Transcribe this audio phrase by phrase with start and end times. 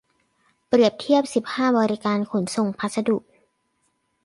[0.67, 3.17] เปรียบเทียบ สิบห้า บริการขนส่งพัสดุ